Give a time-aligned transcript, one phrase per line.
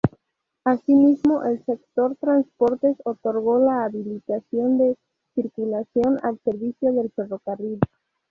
[0.65, 4.97] Asimismo, el sector Transportes otorgó la habilitación de
[5.35, 7.79] circulación al servicio del ferrocarril.